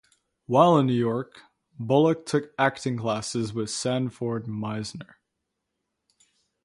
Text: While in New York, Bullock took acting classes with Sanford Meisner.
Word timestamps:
While 0.47 0.79
in 0.79 0.87
New 0.87 0.95
York, 0.95 1.41
Bullock 1.77 2.25
took 2.25 2.55
acting 2.57 2.97
classes 2.97 3.53
with 3.53 3.69
Sanford 3.69 4.47
Meisner. 4.47 5.17